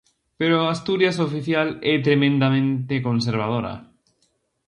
Pero 0.39 0.55
a 0.59 0.71
Asturias 0.75 1.17
oficial 1.27 1.67
é 1.93 1.95
tremendamente 2.07 2.95
conservadora. 3.07 3.73